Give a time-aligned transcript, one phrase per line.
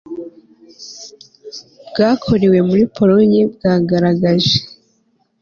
[1.89, 4.55] bwakorewe muri polonye bwagaragaje